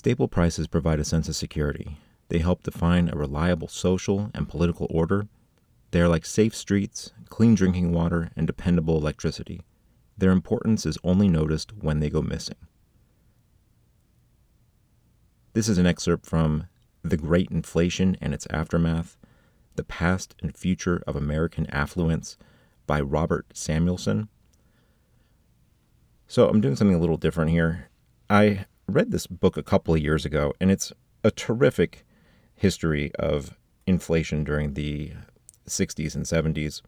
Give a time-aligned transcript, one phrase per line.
[0.00, 1.98] Stable prices provide a sense of security.
[2.30, 5.28] They help define a reliable social and political order.
[5.90, 9.60] They are like safe streets, clean drinking water, and dependable electricity.
[10.16, 12.56] Their importance is only noticed when they go missing.
[15.52, 16.68] This is an excerpt from
[17.02, 19.18] The Great Inflation and Its Aftermath
[19.76, 22.38] The Past and Future of American Affluence
[22.86, 24.30] by Robert Samuelson.
[26.26, 27.90] So I'm doing something a little different here.
[28.30, 30.92] I read this book a couple of years ago, and it's
[31.24, 32.04] a terrific
[32.54, 35.12] history of inflation during the
[35.66, 36.82] 60s and 70s.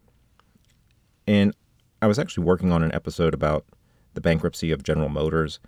[1.27, 1.55] And
[2.01, 3.65] I was actually working on an episode about
[4.15, 5.60] the bankruptcy of General Motors,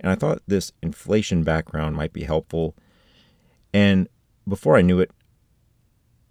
[0.00, 2.74] and I thought this inflation background might be helpful.
[3.72, 4.08] And
[4.46, 5.10] before I knew it,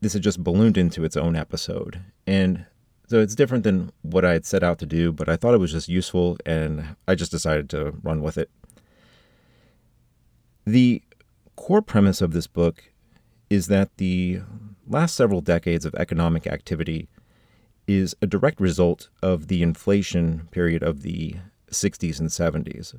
[0.02, 2.02] this had just ballooned into its own episode.
[2.28, 2.66] And
[3.08, 5.60] so it's different than what I had set out to do, but I thought it
[5.60, 8.50] was just useful, and I just decided to run with it.
[10.66, 11.04] The
[11.56, 12.84] core premise of this book
[13.50, 14.42] is that the
[14.88, 17.08] last several decades of economic activity
[17.88, 21.36] is a direct result of the inflation period of the
[21.70, 22.96] 60s and 70s.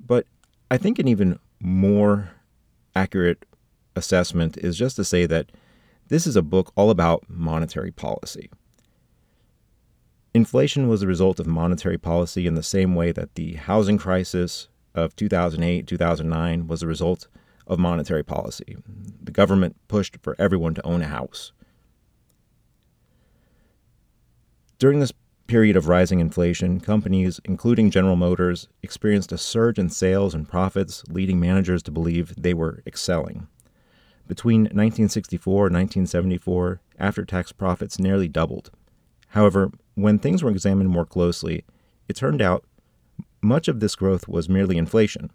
[0.00, 0.26] But
[0.70, 2.30] I think an even more
[2.94, 3.44] accurate
[3.94, 5.52] assessment is just to say that
[6.08, 8.50] this is a book all about monetary policy.
[10.32, 14.68] Inflation was a result of monetary policy in the same way that the housing crisis
[14.96, 17.28] of 2008 2009 was a result
[17.66, 18.76] of monetary policy.
[19.22, 21.52] The government pushed for everyone to own a house.
[24.78, 25.12] During this
[25.46, 31.04] period of rising inflation, companies, including General Motors, experienced a surge in sales and profits,
[31.08, 33.46] leading managers to believe they were excelling.
[34.26, 38.70] Between 1964 and 1974, after tax profits nearly doubled.
[39.28, 41.64] However, when things were examined more closely,
[42.08, 42.64] it turned out
[43.40, 45.30] much of this growth was merely inflation.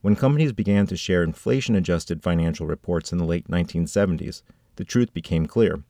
[0.00, 4.42] When companies began to share inflation adjusted financial reports in the late 1970s,
[4.76, 5.84] the truth became clear.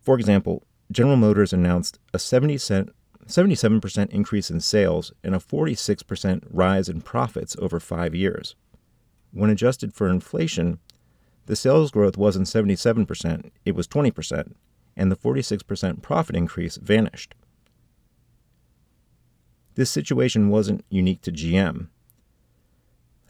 [0.00, 2.94] For example, General Motors announced a 70 cent,
[3.26, 8.54] 77% increase in sales and a 46% rise in profits over five years.
[9.32, 10.78] When adjusted for inflation,
[11.46, 14.54] the sales growth wasn't 77%, it was 20%,
[14.96, 17.34] and the 46% profit increase vanished.
[19.78, 21.86] This situation wasn't unique to GM.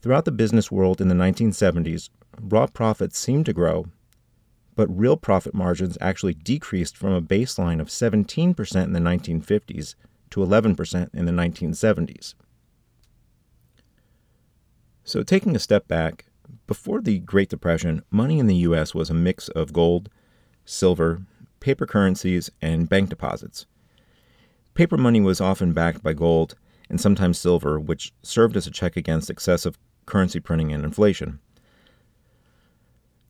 [0.01, 2.09] Throughout the business world in the 1970s,
[2.41, 3.89] raw profits seemed to grow
[4.75, 9.95] but real profit margins actually decreased from a baseline of 17% in the 1950s
[10.31, 12.35] to 11% in the 1970s.
[15.05, 16.27] So, taking a step back,
[16.67, 18.95] before the Great Depression, money in the U.S.
[18.95, 20.09] was a mix of gold,
[20.65, 21.23] silver,
[21.61, 23.67] paper currencies, and bank deposits.
[24.79, 26.55] Paper money was often backed by gold
[26.89, 31.41] and sometimes silver, which served as a check against excessive currency printing and inflation.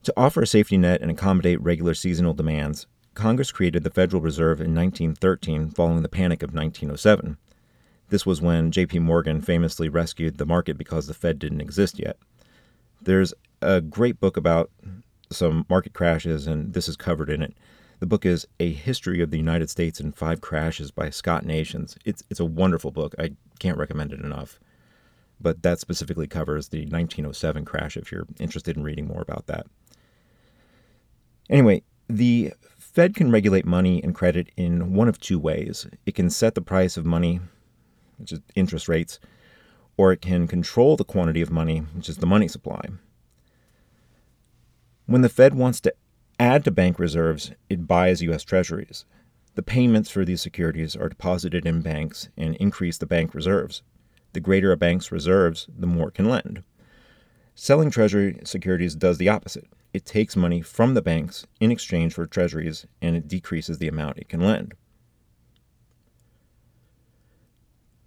[0.03, 4.61] To offer a safety net and accommodate regular seasonal demands, Congress created the Federal Reserve
[4.61, 7.35] in 1913 following the Panic of 1907.
[8.09, 8.99] This was when J.P.
[8.99, 12.17] Morgan famously rescued the market because the Fed didn't exist yet.
[13.01, 13.33] There's
[13.63, 14.69] a great book about
[15.31, 17.55] some market crashes, and this is covered in it.
[17.99, 21.97] The book is A History of the United States in Five Crashes by Scott Nations.
[22.05, 23.13] It's, it's a wonderful book.
[23.19, 24.57] I can't recommend it enough.
[25.41, 29.67] But that specifically covers the 1907 crash if you're interested in reading more about that.
[31.49, 35.85] Anyway, the Fed can regulate money and credit in one of two ways.
[36.05, 37.41] It can set the price of money,
[38.17, 39.19] which is interest rates,
[39.97, 42.81] or it can control the quantity of money, which is the money supply.
[45.05, 45.93] When the Fed wants to
[46.39, 48.43] add to bank reserves, it buys U.S.
[48.43, 49.05] Treasuries.
[49.55, 53.81] The payments for these securities are deposited in banks and increase the bank reserves.
[54.33, 56.63] The greater a bank's reserves, the more it can lend.
[57.55, 62.25] Selling Treasury securities does the opposite it takes money from the banks in exchange for
[62.25, 64.75] treasuries and it decreases the amount it can lend.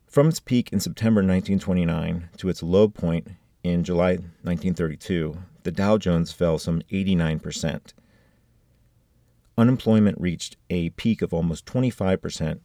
[0.06, 3.28] From its peak in September 1929 to its low point
[3.64, 4.12] in July
[4.42, 7.94] 1932, the Dow Jones fell some 89%.
[9.58, 12.60] Unemployment reached a peak of almost 25%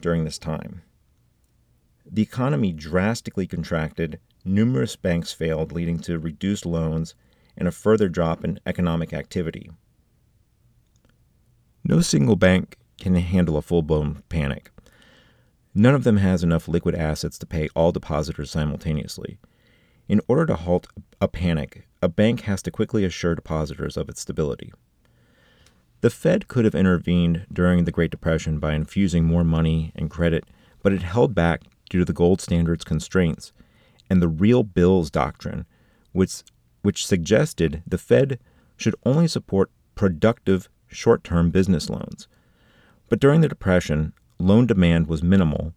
[0.00, 0.82] during this time.
[2.10, 7.14] The economy drastically contracted, numerous banks failed, leading to reduced loans
[7.56, 9.70] and a further drop in economic activity.
[11.82, 14.70] No single bank can handle a full blown panic.
[15.74, 19.38] None of them has enough liquid assets to pay all depositors simultaneously.
[20.08, 20.86] In order to halt
[21.20, 24.72] a panic, a bank has to quickly assure depositors of its stability.
[26.02, 30.44] The Fed could have intervened during the Great Depression by infusing more money and credit,
[30.82, 33.52] but it held back due to the gold standard's constraints
[34.10, 35.66] and the real bills doctrine,
[36.12, 36.42] which,
[36.82, 38.38] which suggested the Fed
[38.76, 42.28] should only support productive short term business loans.
[43.08, 45.72] But during the Depression, loan demand was minimal,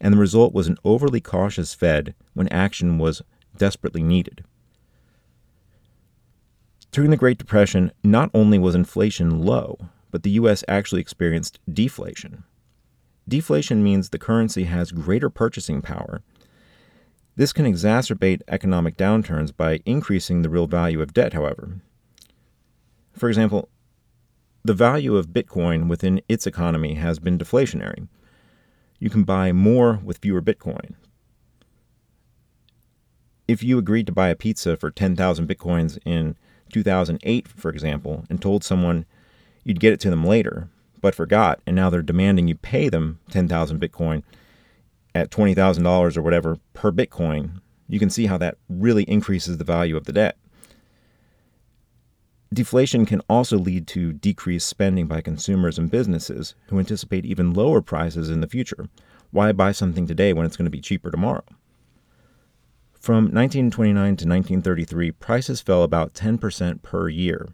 [0.00, 3.22] and the result was an overly cautious Fed when action was
[3.56, 4.44] desperately needed.
[6.94, 10.62] During the Great Depression, not only was inflation low, but the U.S.
[10.68, 12.44] actually experienced deflation.
[13.26, 16.22] Deflation means the currency has greater purchasing power.
[17.34, 21.80] This can exacerbate economic downturns by increasing the real value of debt, however.
[23.12, 23.68] For example,
[24.62, 28.06] the value of Bitcoin within its economy has been deflationary.
[29.00, 30.94] You can buy more with fewer Bitcoin.
[33.48, 36.36] If you agreed to buy a pizza for 10,000 Bitcoins in
[36.74, 39.06] 2008, for example, and told someone
[39.62, 40.68] you'd get it to them later,
[41.00, 44.24] but forgot, and now they're demanding you pay them 10,000 Bitcoin
[45.14, 49.96] at $20,000 or whatever per Bitcoin, you can see how that really increases the value
[49.96, 50.36] of the debt.
[52.52, 57.80] Deflation can also lead to decreased spending by consumers and businesses who anticipate even lower
[57.80, 58.88] prices in the future.
[59.30, 61.44] Why buy something today when it's going to be cheaper tomorrow?
[63.04, 67.50] From 1929 to 1933, prices fell about 10% per year.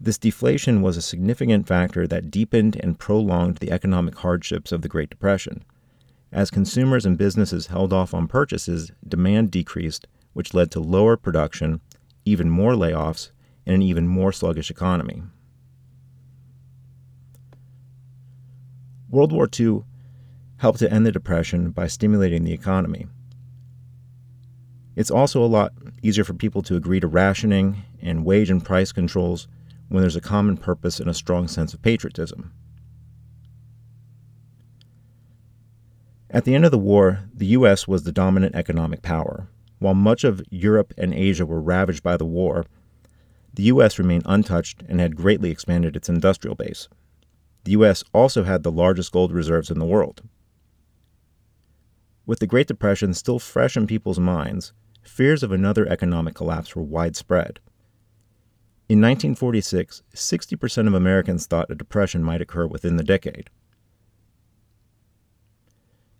[0.00, 4.88] This deflation was a significant factor that deepened and prolonged the economic hardships of the
[4.88, 5.62] Great Depression.
[6.32, 11.80] As consumers and businesses held off on purchases, demand decreased, which led to lower production,
[12.24, 13.30] even more layoffs,
[13.64, 15.22] and an even more sluggish economy.
[19.08, 19.84] World War II
[20.56, 23.06] helped to end the Depression by stimulating the economy.
[25.00, 28.92] It's also a lot easier for people to agree to rationing and wage and price
[28.92, 29.48] controls
[29.88, 32.52] when there's a common purpose and a strong sense of patriotism.
[36.28, 37.88] At the end of the war, the U.S.
[37.88, 39.48] was the dominant economic power.
[39.78, 42.66] While much of Europe and Asia were ravaged by the war,
[43.54, 43.98] the U.S.
[43.98, 46.88] remained untouched and had greatly expanded its industrial base.
[47.64, 48.04] The U.S.
[48.12, 50.20] also had the largest gold reserves in the world.
[52.26, 56.82] With the Great Depression still fresh in people's minds, fears of another economic collapse were
[56.82, 57.60] widespread.
[58.88, 63.48] In 1946, 60% of Americans thought a depression might occur within the decade.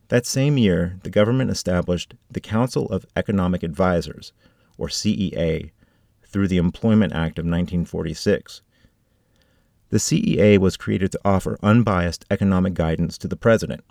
[0.09, 4.32] That same year, the government established the Council of Economic Advisers,
[4.77, 5.71] or CEA,
[6.26, 8.62] through the Employment Act of 1946.
[9.91, 13.85] The CEA was created to offer unbiased economic guidance to the president.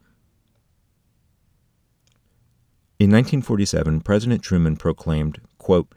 [2.99, 5.87] In 1947, President Truman proclaimed, quote,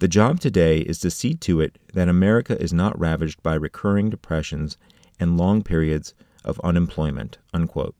[0.00, 4.10] the job today is to see to it that America is not ravaged by recurring
[4.10, 4.76] depressions
[5.20, 6.14] and long periods
[6.44, 7.38] of unemployment.
[7.54, 7.94] Unquote.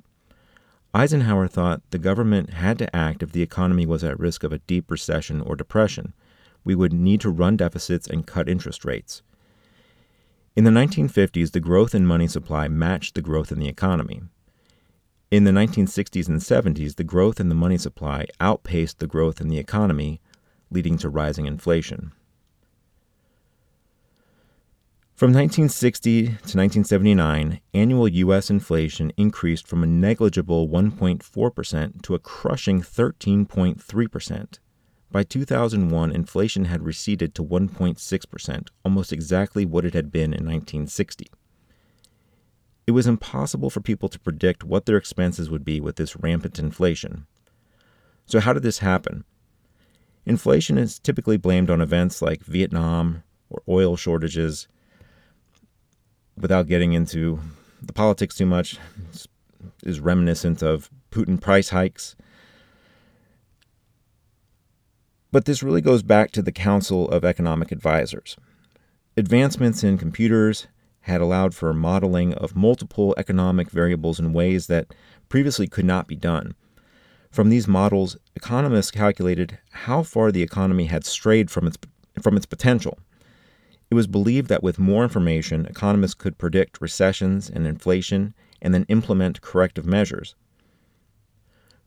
[0.93, 4.59] Eisenhower thought the government had to act if the economy was at risk of a
[4.59, 6.13] deep recession or depression.
[6.65, 9.23] We would need to run deficits and cut interest rates.
[10.57, 14.23] In the 1950s, the growth in money supply matched the growth in the economy.
[15.31, 19.49] In the 1960s and 70s, the growth in the money supply outpaced the growth in
[19.49, 20.23] the economy,
[20.71, 22.13] leading to rising inflation.
[25.15, 28.49] From 1960 to 1979, annual U.S.
[28.49, 34.59] inflation increased from a negligible 1.4% to a crushing 13.3%.
[35.11, 41.27] By 2001, inflation had receded to 1.6%, almost exactly what it had been in 1960.
[42.89, 46.59] It was impossible for people to predict what their expenses would be with this rampant
[46.59, 47.27] inflation.
[48.25, 49.25] So, how did this happen?
[50.25, 54.69] Inflation is typically blamed on events like Vietnam or oil shortages.
[56.35, 57.41] Without getting into
[57.83, 58.79] the politics too much,
[59.83, 62.17] is reminiscent of Putin price hikes.
[65.31, 68.39] But this really goes back to the Council of Economic Advisers.
[69.15, 70.69] Advancements in computers
[71.09, 74.95] had allowed for modeling of multiple economic variables in ways that
[75.29, 76.55] previously could not be done.
[77.31, 81.77] From these models, economists calculated how far the economy had strayed from its,
[82.23, 82.99] from its potential.
[83.91, 88.85] It was believed that with more information, economists could predict recessions and inflation and then
[88.89, 90.35] implement corrective measures.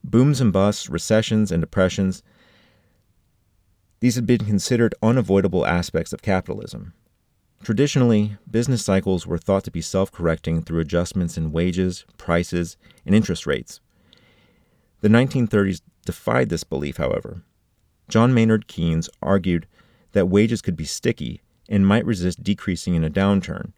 [0.04, 2.24] Booms and busts, recessions and depressions,
[4.00, 6.94] these had been considered unavoidable aspects of capitalism.
[7.64, 12.76] Traditionally, business cycles were thought to be self correcting through adjustments in wages, prices,
[13.06, 13.80] and interest rates.
[15.02, 17.44] The 1930s defied this belief, however.
[18.10, 19.68] John Maynard Keynes argued
[20.14, 23.74] that wages could be sticky and might resist decreasing in a downturn,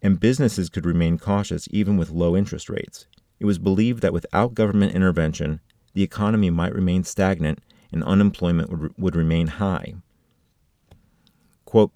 [0.00, 3.06] and businesses could remain cautious even with low interest rates.
[3.40, 5.60] It was believed that without government intervention,
[5.94, 7.58] the economy might remain stagnant
[7.92, 9.94] and unemployment would, would remain high.
[11.64, 11.90] Quote,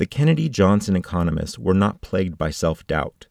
[0.00, 3.26] the Kennedy Johnson economists were not plagued by self doubt.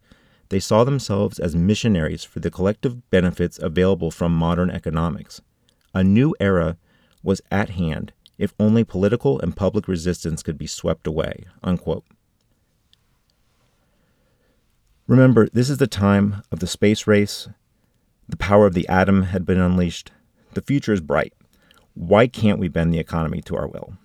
[0.49, 5.41] They saw themselves as missionaries for the collective benefits available from modern economics.
[5.95, 6.77] A new era
[7.23, 11.47] was at hand if only political and public resistance could be swept away.
[11.63, 12.05] Unquote.
[15.07, 17.49] Remember, this is the time of the space race.
[18.27, 20.11] The power of the atom had been unleashed.
[20.53, 21.33] The future is bright.
[21.95, 23.95] Why can't we bend the economy to our will?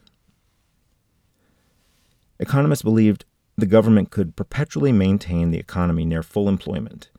[2.39, 3.25] Economists believed
[3.57, 7.11] the government could perpetually maintain the economy near full employment.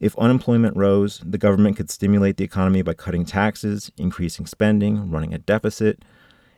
[0.00, 5.34] If unemployment rose, the government could stimulate the economy by cutting taxes, increasing spending, running
[5.34, 6.04] a deficit,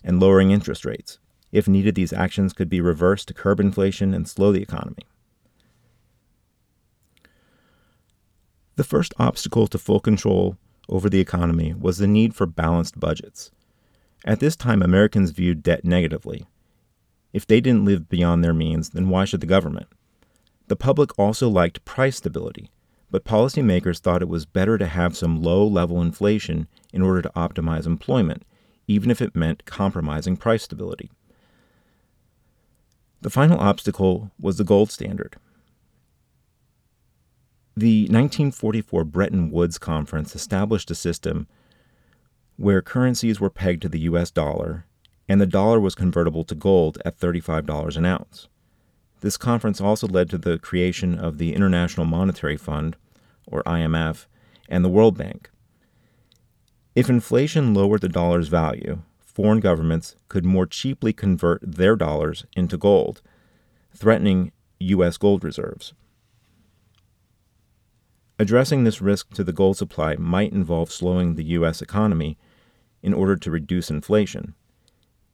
[0.04, 1.18] and lowering interest rates.
[1.50, 5.04] If needed, these actions could be reversed to curb inflation and slow the economy.
[8.76, 10.56] The first obstacle to full control
[10.88, 13.50] over the economy was the need for balanced budgets.
[14.24, 16.46] At this time, Americans viewed debt negatively.
[17.32, 19.86] If they didn't live beyond their means, then why should the government?
[20.68, 22.70] The public also liked price stability,
[23.10, 27.32] but policymakers thought it was better to have some low level inflation in order to
[27.36, 28.44] optimize employment,
[28.86, 31.10] even if it meant compromising price stability.
[33.20, 35.36] The final obstacle was the gold standard.
[37.76, 41.46] The 1944 Bretton Woods Conference established a system
[42.56, 44.86] where currencies were pegged to the US dollar
[45.30, 48.48] and the dollar was convertible to gold at $35 an ounce.
[49.20, 52.96] This conference also led to the creation of the International Monetary Fund,
[53.46, 54.26] or IMF,
[54.68, 55.48] and the World Bank.
[56.96, 62.76] If inflation lowered the dollar's value, foreign governments could more cheaply convert their dollars into
[62.76, 63.22] gold,
[63.94, 65.16] threatening U.S.
[65.16, 65.94] gold reserves.
[68.36, 71.80] Addressing this risk to the gold supply might involve slowing the U.S.
[71.80, 72.36] economy
[73.00, 74.56] in order to reduce inflation.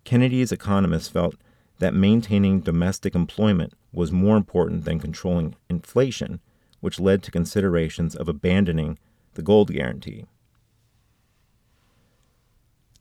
[0.07, 1.35] Kennedy's economists felt
[1.79, 6.41] that maintaining domestic employment was more important than controlling inflation,
[6.81, 8.99] which led to considerations of abandoning
[9.35, 10.25] the gold guarantee.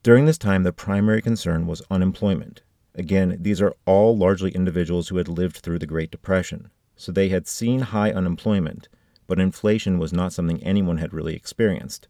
[0.03, 2.63] During this time, the primary concern was unemployment.
[2.93, 7.29] Again, these are all largely individuals who had lived through the Great Depression, so they
[7.29, 8.89] had seen high unemployment
[9.27, 12.07] but inflation was not something anyone had really experienced.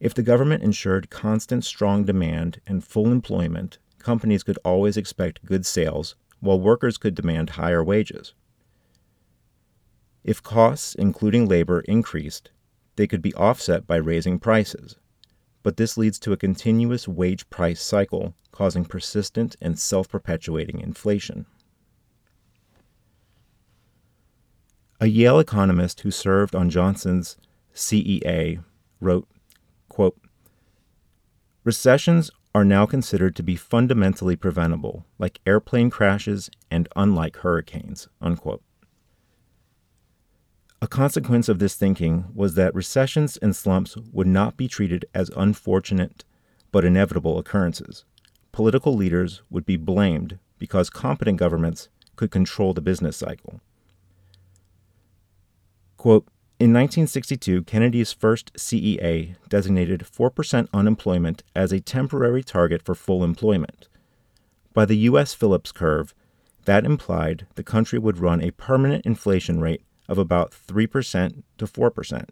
[0.00, 5.66] If the government ensured constant strong demand and full employment, companies could always expect good
[5.66, 8.34] sales, while workers could demand higher wages.
[10.22, 12.50] If costs, including labor, increased,
[12.96, 14.96] they could be offset by raising prices.
[15.62, 21.46] But this leads to a continuous wage price cycle, causing persistent and self perpetuating inflation.
[25.00, 27.36] A Yale economist who served on Johnson's
[27.74, 28.62] CEA
[29.00, 29.28] wrote,
[29.98, 30.16] quote,
[31.64, 38.06] Recessions are now considered to be fundamentally preventable, like airplane crashes and unlike hurricanes.
[38.20, 38.62] Unquote.
[40.80, 45.32] A consequence of this thinking was that recessions and slumps would not be treated as
[45.36, 46.24] unfortunate
[46.70, 48.04] but inevitable occurrences.
[48.52, 53.60] Political leaders would be blamed because competent governments could control the business cycle.
[55.96, 56.28] Quote,
[56.60, 63.88] in 1962, Kennedy's first CEA designated 4% unemployment as a temporary target for full employment.
[64.74, 65.34] By the U.S.
[65.34, 66.14] Phillips curve,
[66.64, 72.26] that implied the country would run a permanent inflation rate of about 3% to 4%.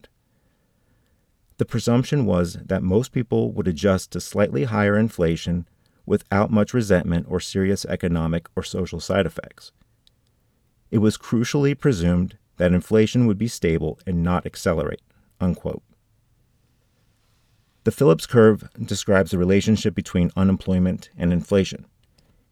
[1.58, 5.68] The presumption was that most people would adjust to slightly higher inflation
[6.04, 9.72] without much resentment or serious economic or social side effects.
[10.90, 15.02] It was crucially presumed that inflation would be stable and not accelerate.
[15.40, 15.82] Unquote.
[17.84, 21.86] The Phillips curve describes the relationship between unemployment and inflation.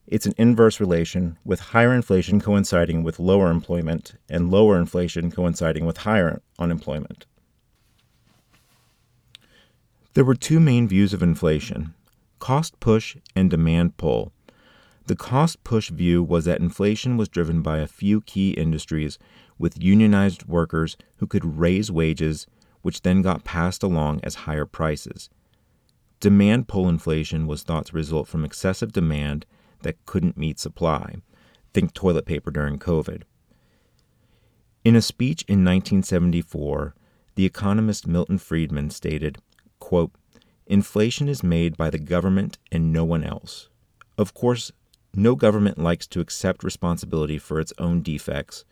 [0.07, 5.87] It's an inverse relation, with higher inflation coinciding with lower employment and lower inflation coinciding
[5.87, 7.27] with higher unemployment.
[10.13, 11.95] There were two main views of inflation
[12.39, 14.31] cost push and demand pull.
[15.07, 19.19] The cost push view was that inflation was driven by a few key industries
[19.59, 22.47] with unionized workers who could raise wages,
[22.81, 25.29] which then got passed along as higher prices.
[26.21, 29.45] Demand pull inflation was thought to result from excessive demand
[29.83, 31.17] that couldn't meet supply.
[31.75, 33.25] Think toilet paper during COVID.
[34.85, 36.95] In a speech in 1974,
[37.35, 39.37] the economist Milton Friedman stated,
[39.81, 40.13] quote,
[40.67, 43.69] Inflation is made by the government and no one else.
[44.17, 44.73] Of course,
[45.17, 48.65] no government likes to accept responsibility for its own defects,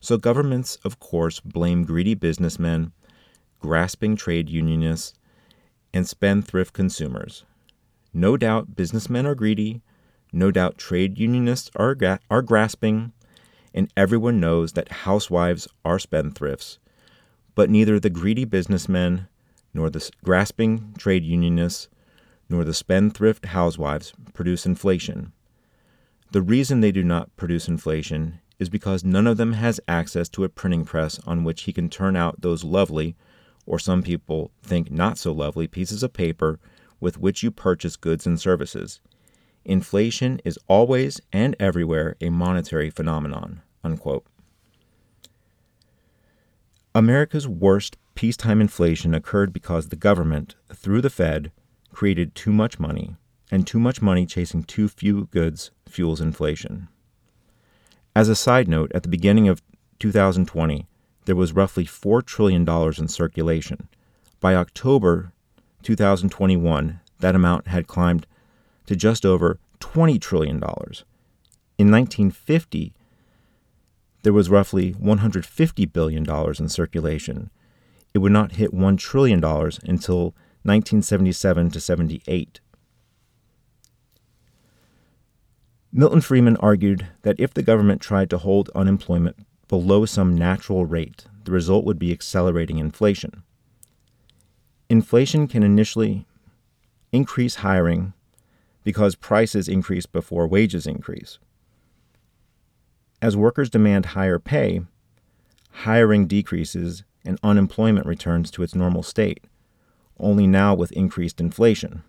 [0.00, 2.92] so governments, of course, blame greedy businessmen,
[3.58, 5.14] grasping trade unionists,
[5.92, 7.44] and spendthrift consumers.
[8.12, 9.82] No doubt businessmen are greedy,
[10.32, 11.96] no doubt trade unionists are,
[12.30, 13.12] are grasping,
[13.74, 16.78] and everyone knows that housewives are spendthrifts.
[17.54, 19.28] But neither the greedy businessmen,
[19.74, 21.88] nor the grasping trade unionists,
[22.48, 25.32] nor the spendthrift housewives produce inflation.
[26.30, 30.44] The reason they do not produce inflation is because none of them has access to
[30.44, 33.16] a printing press on which he can turn out those lovely,
[33.64, 36.58] or some people think not so lovely, pieces of paper
[37.00, 39.00] with which you purchase goods and services.
[39.64, 43.62] Inflation is always and everywhere a monetary phenomenon.
[43.82, 44.26] Unquote.
[46.94, 51.52] America's worst peacetime inflation occurred because the government, through the Fed,
[51.92, 53.16] created too much money,
[53.50, 56.88] and too much money chasing too few goods fuels inflation.
[58.14, 59.62] As a side note, at the beginning of
[59.98, 60.86] 2020,
[61.24, 62.68] there was roughly $4 trillion
[62.98, 63.88] in circulation.
[64.40, 65.32] By October
[65.82, 68.26] 2021, that amount had climbed
[68.86, 70.56] to just over $20 trillion.
[70.56, 72.92] In 1950,
[74.22, 76.26] there was roughly $150 billion
[76.58, 77.50] in circulation.
[78.14, 82.60] It would not hit $1 trillion until 1977 to 78.
[85.92, 89.36] Milton Friedman argued that if the government tried to hold unemployment
[89.68, 93.42] below some natural rate, the result would be accelerating inflation.
[94.90, 96.26] Inflation can initially
[97.10, 98.12] increase hiring
[98.84, 101.38] because prices increase before wages increase.
[103.20, 104.82] As workers demand higher pay,
[105.70, 109.44] hiring decreases and unemployment returns to its normal state,
[110.18, 112.02] only now with increased inflation.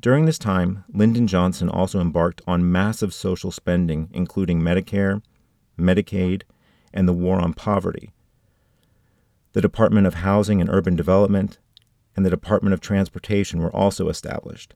[0.00, 5.20] During this time, Lyndon Johnson also embarked on massive social spending, including Medicare,
[5.78, 6.42] Medicaid,
[6.94, 8.10] and the war on poverty.
[9.52, 11.58] The Department of Housing and Urban Development
[12.16, 14.74] and the Department of Transportation were also established.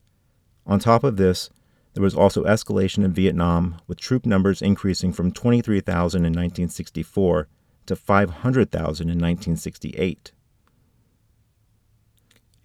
[0.67, 1.49] On top of this,
[1.95, 7.47] there was also escalation in Vietnam, with troop numbers increasing from 23,000 in 1964
[7.87, 10.33] to 500,000 in 1968.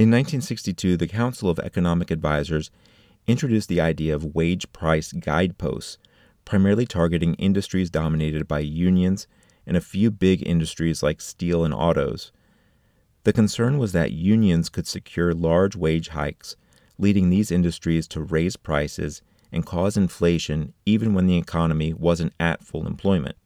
[0.01, 2.71] In 1962, the Council of Economic Advisers
[3.27, 5.99] introduced the idea of wage price guideposts,
[6.47, 9.27] primarily targeting industries dominated by unions
[9.67, 12.33] and a few big industries like steel and autos.
[13.25, 16.57] The concern was that unions could secure large wage hikes,
[16.97, 19.21] leading these industries to raise prices
[19.53, 23.37] and cause inflation even when the economy wasn't at full employment.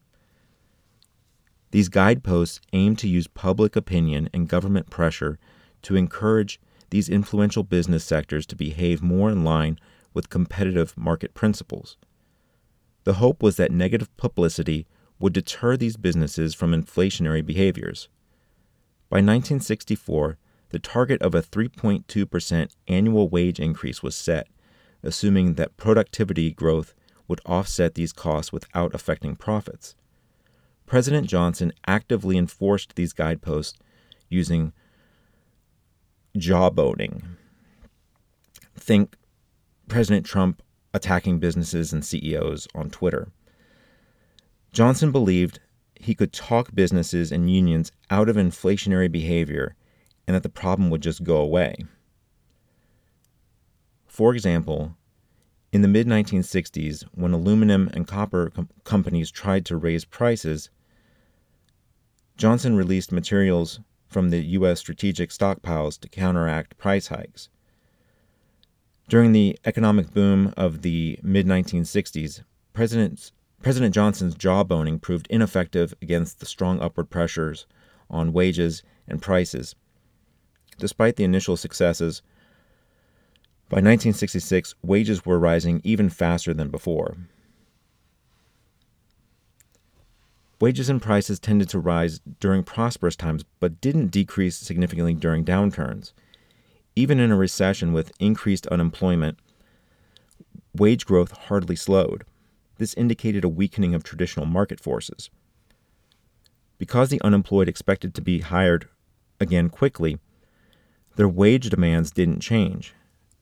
[1.71, 5.37] These guideposts aimed to use public opinion and government pressure
[5.85, 9.79] to encourage these influential business sectors to behave more in line
[10.13, 11.95] with competitive market principles.
[13.03, 14.87] The hope was that negative publicity
[15.19, 18.09] would deter these businesses from inflationary behaviors.
[19.09, 20.37] By 1964,
[20.69, 24.47] the target of a 3.2% annual wage increase was set,
[25.03, 26.95] assuming that productivity growth
[27.27, 29.95] would offset these costs without affecting profits.
[30.87, 33.77] President Johnson actively enforced these guideposts
[34.29, 34.73] using
[36.35, 37.23] jawboning.
[38.77, 39.15] Think
[39.87, 40.61] President Trump
[40.93, 43.29] attacking businesses and CEOs on Twitter.
[44.71, 45.59] Johnson believed
[45.99, 49.75] he could talk businesses and unions out of inflationary behavior
[50.27, 51.75] and that the problem would just go away.
[54.05, 54.95] For example,
[55.71, 60.69] in the mid 1960s, when aluminum and copper com- companies tried to raise prices,
[62.37, 63.79] Johnson released materials
[64.15, 64.79] from the U.S.
[64.79, 67.49] strategic stockpiles to counteract price hikes.
[69.09, 76.39] During the economic boom of the mid 1960s, President, President Johnson's jawboning proved ineffective against
[76.39, 77.67] the strong upward pressures
[78.09, 79.75] on wages and prices.
[80.77, 82.21] Despite the initial successes,
[83.67, 87.17] by 1966, wages were rising even faster than before.
[90.59, 96.13] Wages and prices tended to rise during prosperous times, but didn't decrease significantly during downturns.
[96.95, 99.37] Even in a recession with increased unemployment,
[100.73, 102.23] wage growth hardly slowed.
[102.77, 105.29] This indicated a weakening of traditional market forces.
[106.77, 108.87] Because the unemployed expected to be hired
[109.39, 110.19] again quickly,
[111.15, 112.93] their wage demands didn't change.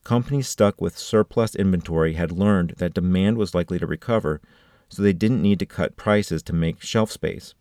[0.04, 4.41] Companies stuck with surplus inventory had learned that demand was likely to recover,
[4.93, 7.56] so they didn't need to cut prices to make shelf space.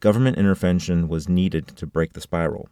[0.00, 2.70] Government intervention was needed to break the spiral.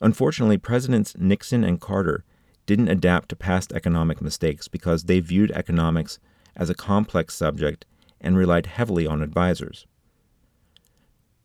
[0.00, 2.24] Unfortunately, Presidents Nixon and Carter
[2.66, 6.18] didn't adapt to past economic mistakes because they viewed economics
[6.54, 7.86] as a complex subject
[8.20, 9.86] and relied heavily on advisors.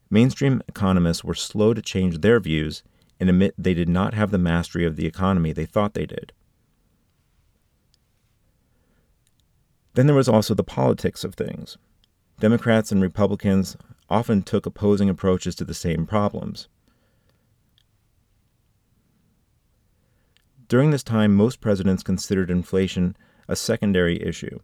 [0.10, 2.84] Mainstream economists were slow to change their views
[3.20, 6.34] and admit they did not have the mastery of the economy they thought they did.
[9.94, 11.78] Then there was also the politics of things.
[12.40, 13.78] Democrats and Republicans
[14.10, 16.68] often took opposing approaches to the same problems.
[20.68, 23.16] During this time, most presidents considered inflation
[23.48, 24.60] a secondary issue.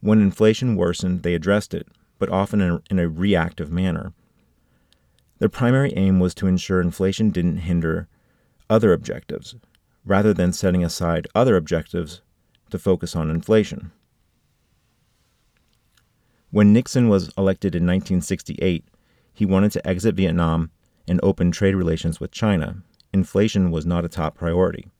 [0.00, 1.86] When inflation worsened, they addressed it,
[2.18, 4.14] but often in a, reactive manner.
[5.38, 8.08] Their primary aim was to ensure inflation didn't hinder
[8.70, 9.56] other objectives,
[10.04, 12.22] rather than setting aside other objectives
[12.70, 13.92] to focus on inflation.
[16.50, 18.84] When Nixon was elected in 1968,
[19.32, 20.70] he wanted to exit Vietnam
[21.06, 22.82] and open trade relations with China.
[23.12, 24.90] Inflation was not a top priority.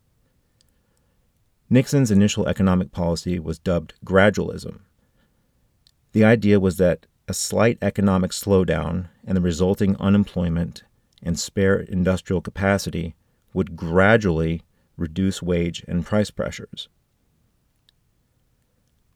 [1.69, 4.81] Nixon's initial economic policy was dubbed gradualism.
[6.13, 10.85] The idea was that a slight economic slowdown and the resulting unemployment
[11.23, 13.15] and spare industrial capacity
[13.53, 14.63] would gradually
[14.97, 16.89] reduce wage and price pressures.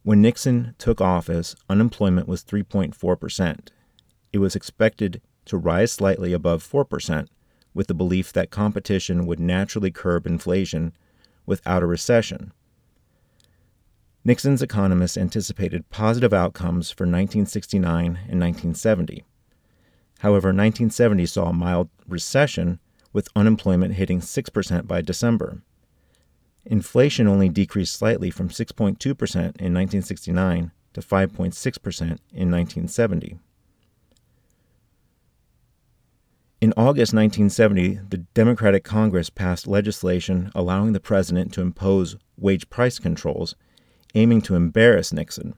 [0.05, 3.69] When Nixon took office, unemployment was 3.4%.
[4.35, 7.27] It was expected to rise slightly above 4%,
[7.73, 10.93] with the belief that competition would naturally curb inflation
[11.47, 12.53] without a recession.
[14.27, 19.25] Nixon's economists anticipated positive outcomes for 1969 and 1970.
[20.19, 22.79] However, 1970 saw a mild recession
[23.15, 25.63] with unemployment hitting 6% by December.
[26.67, 28.97] Inflation only decreased slightly from 6.2%
[29.35, 33.39] in 1969 to 5.6% in 1970.
[36.61, 42.99] In August 1970, the Democratic Congress passed legislation allowing the president to impose wage price
[42.99, 43.55] controls
[44.15, 45.55] aiming to embarrass Nixon.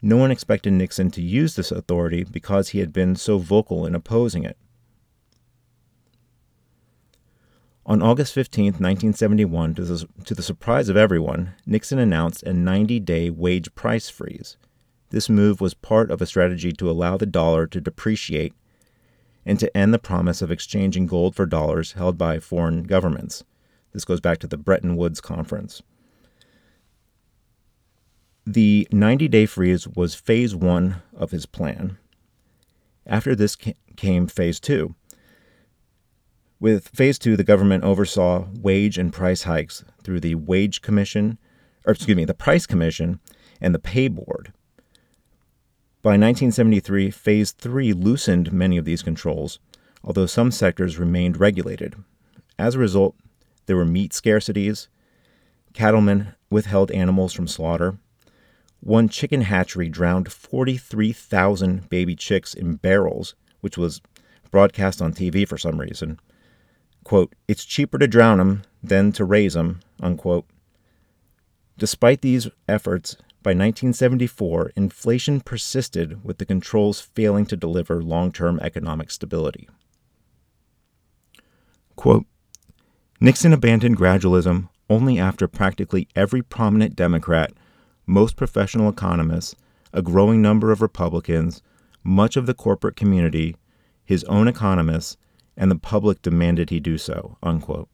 [0.00, 3.94] No one expected Nixon to use this authority because he had been so vocal in
[3.94, 4.56] opposing it.
[7.84, 13.00] On August 15, 1971, to the, to the surprise of everyone, Nixon announced a 90
[13.00, 14.56] day wage price freeze.
[15.10, 18.54] This move was part of a strategy to allow the dollar to depreciate
[19.44, 23.42] and to end the promise of exchanging gold for dollars held by foreign governments.
[23.92, 25.82] This goes back to the Bretton Woods Conference.
[28.46, 31.98] The 90 day freeze was phase one of his plan.
[33.06, 33.56] After this
[33.96, 34.94] came phase two.
[36.62, 41.38] With phase two, the government oversaw wage and price hikes through the Wage Commission,
[41.84, 43.18] or excuse me, the Price Commission
[43.60, 44.52] and the Pay Board.
[46.02, 49.58] By 1973, phase three loosened many of these controls,
[50.04, 51.96] although some sectors remained regulated.
[52.60, 53.16] As a result,
[53.66, 54.86] there were meat scarcities,
[55.74, 57.98] cattlemen withheld animals from slaughter,
[58.78, 64.00] one chicken hatchery drowned 43,000 baby chicks in barrels, which was
[64.52, 66.20] broadcast on TV for some reason.
[67.04, 70.46] Quote, it's cheaper to drown them than to raise them, unquote.
[71.78, 78.60] Despite these efforts, by 1974, inflation persisted with the controls failing to deliver long term
[78.60, 79.68] economic stability.
[81.96, 82.26] Quote,
[83.20, 87.52] Nixon abandoned gradualism only after practically every prominent Democrat
[88.06, 89.54] most professional economists,
[89.92, 91.62] a growing number of Republicans,
[92.02, 93.56] much of the corporate community,
[94.04, 95.16] his own economists,
[95.56, 97.36] and the public demanded he do so.
[97.42, 97.88] Unquote.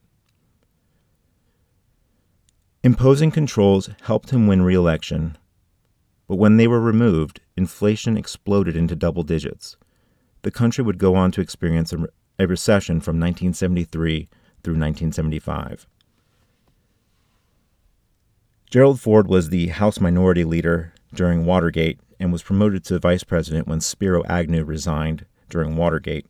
[2.84, 5.36] Imposing controls helped him win re election,
[6.28, 9.76] but when they were removed, inflation exploded into double digits.
[10.42, 12.06] The country would go on to experience a,
[12.38, 14.28] a recession from 1973
[14.62, 15.86] through 1975.
[18.70, 23.66] Gerald Ford was the House Minority Leader during Watergate and was promoted to vice president
[23.66, 26.26] when Spiro Agnew resigned during Watergate.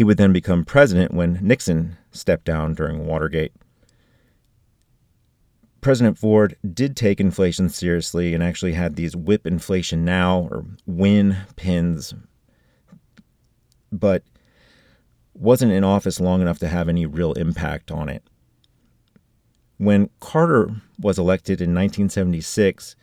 [0.00, 3.52] He would then become president when Nixon stepped down during Watergate.
[5.82, 11.36] President Ford did take inflation seriously and actually had these whip inflation now or win
[11.54, 12.14] pins,
[13.92, 14.22] but
[15.34, 18.22] wasn't in office long enough to have any real impact on it.
[19.76, 22.96] When Carter was elected in 1976,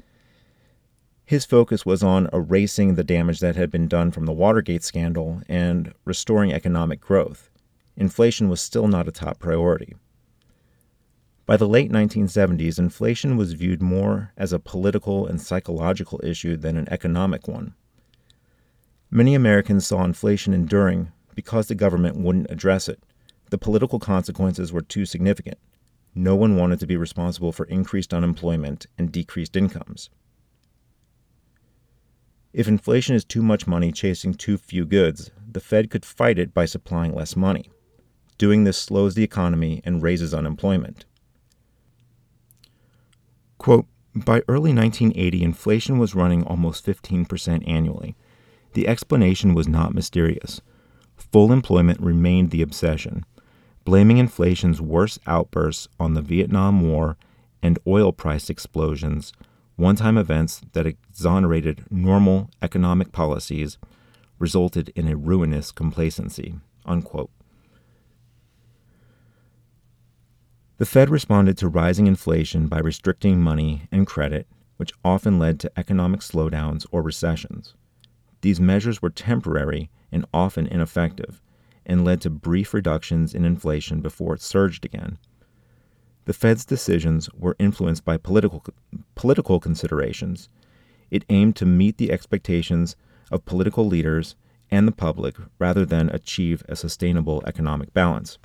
[1.27, 5.41] his focus was on erasing the damage that had been done from the Watergate scandal
[5.49, 7.49] and restoring economic growth.
[7.97, 9.97] Inflation was still not a top priority.
[11.45, 16.77] By the late 1970s, inflation was viewed more as a political and psychological issue than
[16.77, 17.73] an economic one.
[19.11, 23.03] Many Americans saw inflation enduring because the government wouldn't address it.
[23.49, 25.57] The political consequences were too significant.
[26.15, 30.09] No one wanted to be responsible for increased unemployment and decreased incomes.
[32.53, 36.53] If inflation is too much money chasing too few goods, the Fed could fight it
[36.53, 37.69] by supplying less money.
[38.37, 41.05] Doing this slows the economy and raises unemployment.
[43.57, 48.15] Quote, by early 1980, inflation was running almost 15% annually.
[48.73, 50.61] The explanation was not mysterious.
[51.15, 53.25] Full employment remained the obsession,
[53.85, 57.17] blaming inflation's worst outbursts on the Vietnam War
[57.61, 59.33] and oil price explosions,
[59.77, 63.77] one time events that exonerated normal economic policies,
[64.39, 66.55] resulted in a ruinous complacency.
[66.85, 67.31] Unquote.
[70.77, 75.71] The Fed responded to rising inflation by restricting money and credit, which often led to
[75.77, 77.73] economic slowdowns or recessions.
[78.41, 81.41] These measures were temporary and often ineffective,
[81.85, 85.17] and led to brief reductions in inflation before it surged again.
[86.27, 88.61] The Fed's decisions were influenced by political,
[89.15, 90.49] political considerations.
[91.09, 92.97] It aimed to meet the expectations
[93.31, 94.35] of political leaders
[94.69, 98.39] and the public rather than achieve a sustainable economic balance.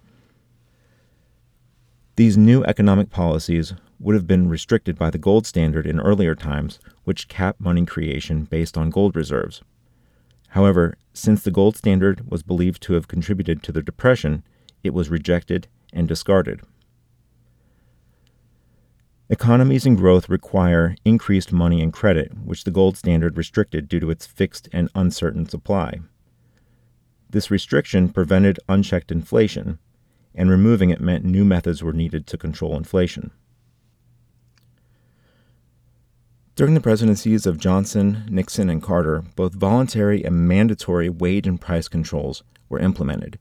[2.15, 6.79] These new economic policies would have been restricted by the gold standard in earlier times,
[7.03, 9.61] which capped money creation based on gold reserves.
[10.51, 14.45] However, since the gold standard was believed to have contributed to the Depression,
[14.85, 16.61] it was rejected and discarded.
[19.33, 24.11] Economies and growth require increased money and credit, which the gold standard restricted due to
[24.11, 25.99] its fixed and uncertain supply.
[27.31, 29.79] This restriction prevented unchecked inflation,
[30.35, 33.31] and removing it meant new methods were needed to control inflation.
[36.55, 41.89] During the presidencies of Johnson, Nixon, and Carter, both voluntary and mandatory wage and price
[41.89, 43.39] controls were implemented.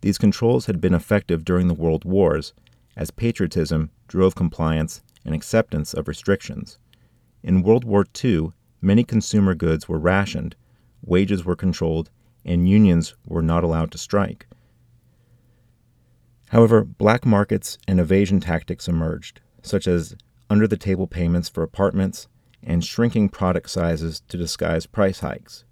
[0.00, 2.54] These controls had been effective during the World Wars,
[2.96, 6.78] as patriotism drove compliance and acceptance of restrictions.
[7.42, 10.56] In World War II, many consumer goods were rationed,
[11.04, 12.10] wages were controlled,
[12.44, 14.46] and unions were not allowed to strike.
[16.48, 20.14] However, black markets and evasion tactics emerged, such as
[20.50, 22.28] under the table payments for apartments
[22.62, 25.64] and shrinking product sizes to disguise price hikes.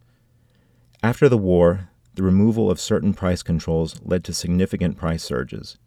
[1.03, 5.79] After the war, the removal of certain price controls led to significant price surges.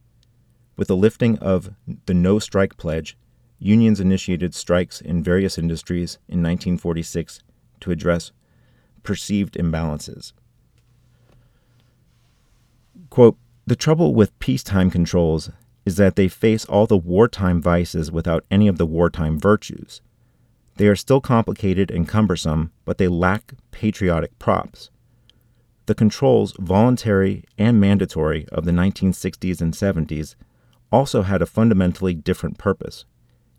[0.75, 1.71] With the lifting of
[2.05, 3.17] the no strike pledge,
[3.63, 7.39] unions initiated strikes in various industries in 1946
[7.79, 8.31] to address
[9.03, 10.33] perceived imbalances.
[13.09, 15.49] Quote, the trouble with peacetime controls
[15.85, 20.01] is that they face all the wartime vices without any of the wartime virtues.
[20.75, 24.89] They are still complicated and cumbersome, but they lack patriotic props.
[25.85, 30.35] The controls, voluntary and mandatory, of the 1960s and 70s
[30.91, 33.05] also had a fundamentally different purpose.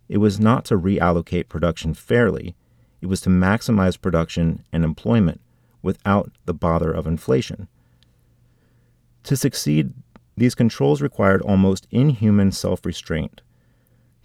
[0.08, 2.54] It was not to reallocate production fairly,
[3.00, 5.40] it was to maximize production and employment
[5.82, 7.68] without the bother of inflation.
[9.24, 9.92] To succeed,
[10.36, 13.42] these controls required almost inhuman self restraint.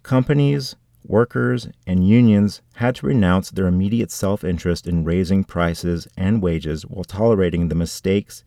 [0.03, 6.41] Companies, workers, and unions had to renounce their immediate self interest in raising prices and
[6.41, 8.43] wages while tolerating the mistakes,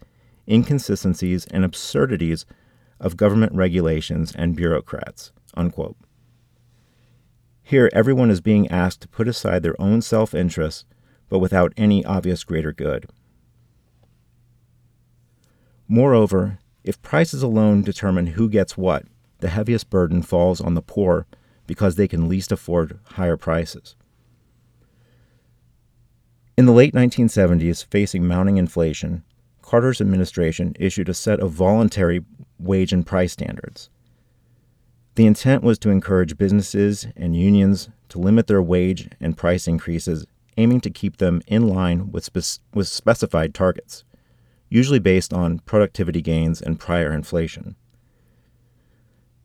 [0.48, 2.46] inconsistencies, and absurdities
[3.00, 5.32] of government regulations and bureaucrats.
[5.54, 5.96] Unquote.
[7.62, 10.86] Here, everyone is being asked to put aside their own self interest,
[11.28, 13.06] but without any obvious greater good.
[15.88, 19.04] Moreover, if prices alone determine who gets what,
[19.38, 21.26] the heaviest burden falls on the poor
[21.66, 23.96] because they can least afford higher prices.
[26.56, 29.24] In the late 1970s, facing mounting inflation,
[29.62, 32.24] Carter's administration issued a set of voluntary
[32.58, 33.88] wage and price standards.
[35.14, 40.26] The intent was to encourage businesses and unions to limit their wage and price increases,
[40.56, 44.04] aiming to keep them in line with, spe- with specified targets
[44.72, 47.76] usually based on productivity gains and prior inflation.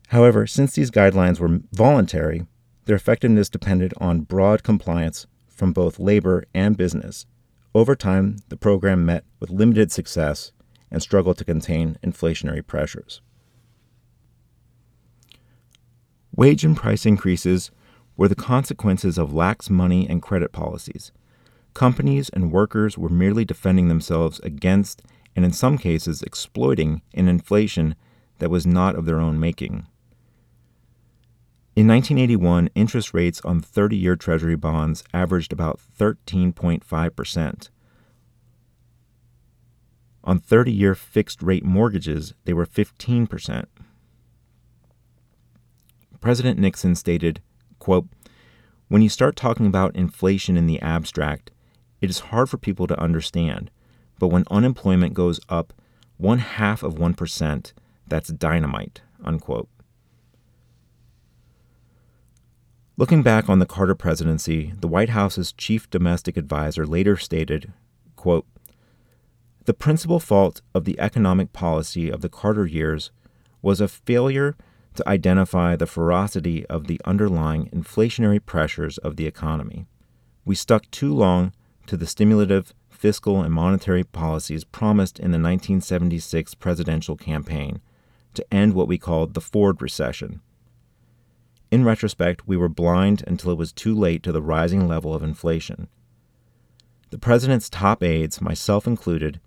[0.08, 2.46] However, since these guidelines were voluntary,
[2.86, 7.26] their effectiveness depended on broad compliance from both labor and business.
[7.74, 10.52] Over time, the program met with limited success
[10.90, 13.20] and struggled to contain inflationary pressures.
[16.38, 17.72] Wage and price increases
[18.16, 21.10] were the consequences of lax money and credit policies.
[21.74, 25.02] Companies and workers were merely defending themselves against
[25.34, 27.96] and in some cases exploiting an inflation
[28.38, 29.88] that was not of their own making.
[31.74, 37.70] In 1981, interest rates on 30 year Treasury bonds averaged about 13.5%.
[40.22, 43.64] On 30 year fixed rate mortgages, they were 15%.
[46.20, 47.40] President Nixon stated,
[47.78, 48.08] quote,
[48.88, 51.50] When you start talking about inflation in the abstract,
[52.00, 53.70] it is hard for people to understand,
[54.18, 55.72] but when unemployment goes up
[56.16, 57.72] one half of 1%,
[58.06, 59.02] that's dynamite.
[59.24, 59.68] Unquote.
[62.96, 67.72] Looking back on the Carter presidency, the White House's chief domestic advisor later stated,
[68.16, 68.46] quote,
[69.66, 73.12] The principal fault of the economic policy of the Carter years
[73.62, 74.56] was a failure
[74.98, 79.86] to identify the ferocity of the underlying inflationary pressures of the economy.
[80.44, 81.52] We stuck too long
[81.86, 87.80] to the stimulative fiscal and monetary policies promised in the 1976 presidential campaign
[88.34, 90.42] to end what we called the Ford recession
[91.70, 95.22] in retrospect, we were blind until it was too late to the rising level of
[95.22, 95.88] inflation.
[97.10, 99.40] The president's top aides, myself included,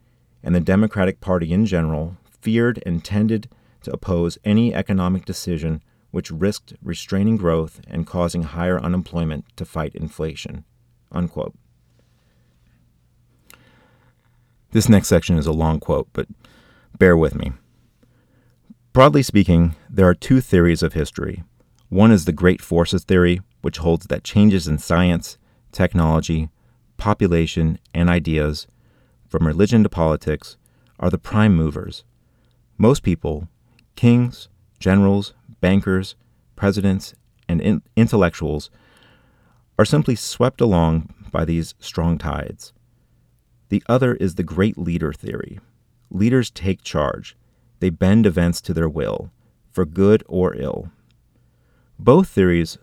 [0.44, 3.50] and the Democratic Party in general, feared and tended
[3.82, 9.96] to oppose any economic decision which risked restraining growth and causing higher unemployment to fight
[9.96, 10.66] inflation.
[11.12, 11.54] Unquote.
[14.72, 16.28] This next section is a long quote, but
[16.98, 17.52] bear with me.
[18.94, 21.44] Broadly speaking, there are two theories of history
[21.92, 25.38] one is the great forces theory, which holds that changes in science,
[25.74, 26.50] technology,
[26.96, 28.66] population, and ideas,
[29.28, 30.56] from religion to politics,
[31.02, 32.06] are the prime movers.
[32.78, 33.50] Most people,
[33.96, 34.50] kings,
[34.80, 36.16] generals, bankers,
[36.56, 37.14] presidents,
[37.48, 38.70] and in- intellectuals,
[39.78, 42.74] are simply swept along by these strong tides.
[43.70, 45.60] The other is the great leader theory.
[46.10, 47.38] Leaders take charge,
[47.80, 49.32] they bend events to their will,
[49.72, 50.92] for good or ill.
[51.98, 52.78] Both theories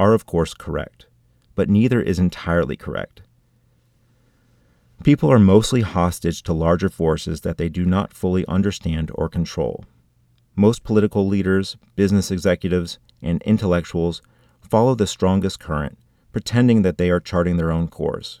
[0.00, 1.06] are, of course, correct,
[1.54, 3.22] but neither is entirely correct.
[5.04, 9.84] People are mostly hostage to larger forces that they do not fully understand or control.
[10.56, 14.22] Most political leaders, business executives, and intellectuals
[14.60, 15.98] follow the strongest current,
[16.32, 18.40] pretending that they are charting their own course.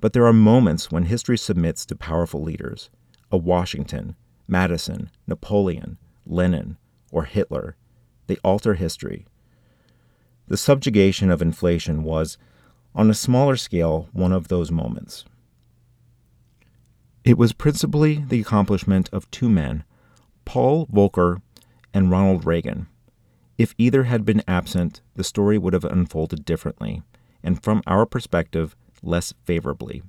[0.00, 2.90] But there are moments when history submits to powerful leaders
[3.30, 4.16] a Washington,
[4.48, 6.76] Madison, Napoleon, Lenin,
[7.10, 7.76] or Hitler
[8.26, 9.26] they alter history.
[10.48, 12.36] The subjugation of inflation was,
[12.94, 15.24] on a smaller scale, one of those moments.
[17.24, 19.84] It was principally the accomplishment of two men,
[20.44, 21.40] Paul Volcker
[21.92, 22.86] and Ronald Reagan.
[23.56, 27.02] If either had been absent, the story would have unfolded differently,
[27.42, 30.02] and from our perspective, less favorably.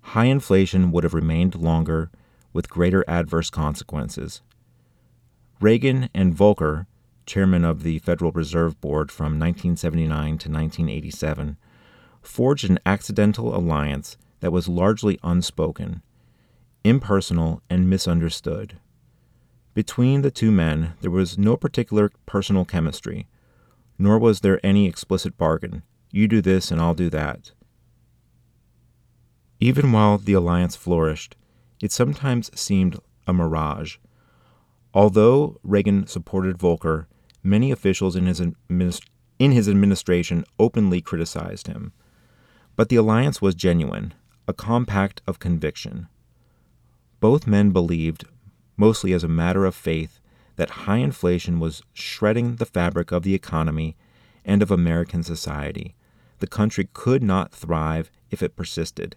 [0.00, 2.10] High inflation would have remained longer,
[2.52, 4.40] with greater adverse consequences.
[5.60, 6.86] Reagan and Volcker
[7.26, 10.08] chairman of the Federal Reserve Board from 1979
[10.38, 11.56] to 1987,
[12.22, 16.02] forged an accidental alliance that was largely unspoken,
[16.84, 18.78] impersonal, and misunderstood.
[19.76, 23.28] Between the two men, there was no particular personal chemistry,
[23.98, 27.52] nor was there any explicit bargain you do this and I'll do that.
[29.60, 31.36] Even while the alliance flourished,
[31.82, 33.98] it sometimes seemed a mirage.
[34.94, 37.04] Although Reagan supported Volcker,
[37.42, 39.06] many officials in his, administ-
[39.38, 41.92] in his administration openly criticized him.
[42.76, 44.14] But the alliance was genuine,
[44.48, 46.08] a compact of conviction.
[47.20, 48.24] Both men believed,
[48.76, 50.20] mostly as a matter of faith,
[50.56, 53.96] that high inflation was shredding the fabric of the economy
[54.44, 55.94] and of American society.
[56.38, 59.16] The country could not thrive if it persisted.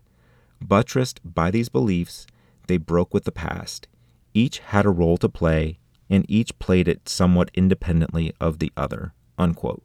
[0.61, 2.27] Buttressed by these beliefs,
[2.67, 3.87] they broke with the past.
[4.33, 9.13] Each had a role to play and each played it somewhat independently of the other.
[9.37, 9.83] Unquote.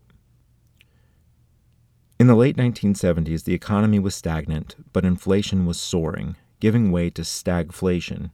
[2.18, 7.22] In the late 1970s, the economy was stagnant, but inflation was soaring, giving way to
[7.22, 8.30] stagflation.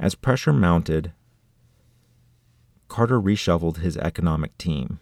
[0.00, 1.12] As pressure mounted,
[2.88, 4.98] Carter reshuffled his economic team.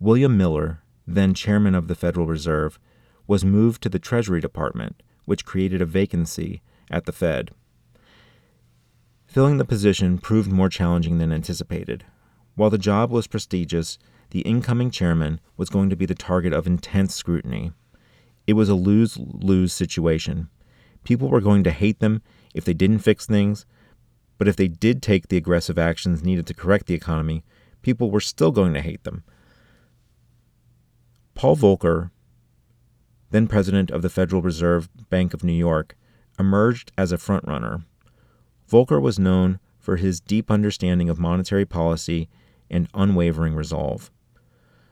[0.00, 2.80] William Miller, then chairman of the Federal Reserve,
[3.28, 7.52] was moved to the Treasury Department, which created a vacancy at the Fed.
[9.26, 12.04] Filling the position proved more challenging than anticipated.
[12.56, 13.96] While the job was prestigious,
[14.30, 17.70] the incoming chairman was going to be the target of intense scrutiny.
[18.48, 20.48] It was a lose lose situation.
[21.04, 23.66] People were going to hate them if they didn't fix things,
[24.40, 27.44] but if they did take the aggressive actions needed to correct the economy,
[27.82, 29.22] people were still going to hate them.
[31.34, 32.10] Paul Volcker,
[33.32, 35.94] then president of the Federal Reserve Bank of New York,
[36.38, 37.84] emerged as a frontrunner.
[38.66, 42.26] Volcker was known for his deep understanding of monetary policy
[42.70, 44.10] and unwavering resolve.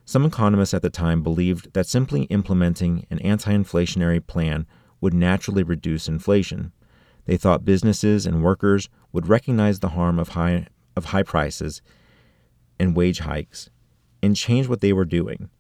[0.05, 4.67] Some economists at the time believed that simply implementing an anti inflationary plan
[5.01, 6.71] would naturally reduce inflation.
[7.25, 11.83] They thought businesses and workers would recognize the harm of high, of high prices
[12.79, 13.71] and wage hikes
[14.23, 15.51] and change what they were doing.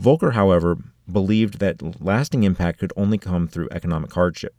[0.00, 0.78] Volcker, however,
[1.10, 4.54] believed that lasting impact could only come through economic hardship.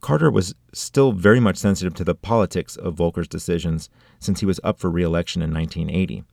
[0.00, 4.60] Carter was still very much sensitive to the politics of Volcker's decisions since he was
[4.62, 6.24] up for re election in 1980.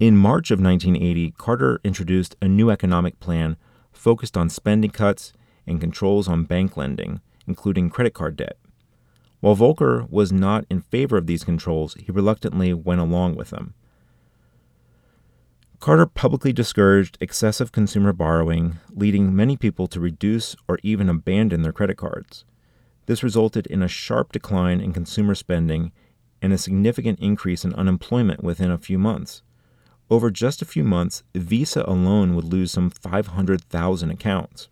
[0.00, 3.56] In March of 1980, Carter introduced a new economic plan
[3.92, 5.32] focused on spending cuts
[5.66, 8.56] and controls on bank lending, including credit card debt.
[9.44, 13.74] While Volcker was not in favor of these controls, he reluctantly went along with them.
[15.80, 21.74] Carter publicly discouraged excessive consumer borrowing, leading many people to reduce or even abandon their
[21.74, 22.46] credit cards.
[23.04, 25.92] This resulted in a sharp decline in consumer spending
[26.40, 29.42] and a significant increase in unemployment within a few months.
[30.08, 34.70] Over just a few months, Visa alone would lose some 500,000 accounts.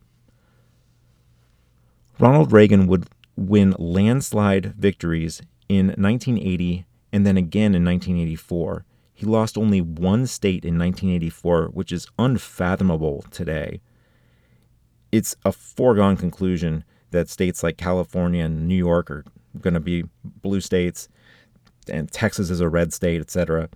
[2.18, 3.06] Ronald Reagan would
[3.36, 8.84] win landslide victories in 1980 and then again in 1984.
[9.14, 13.80] He lost only one state in 1984, which is unfathomable today.
[15.12, 19.24] It's a foregone conclusion that states like California and New York are
[19.60, 21.08] going to be blue states,
[21.88, 23.68] and Texas is a red state, etc.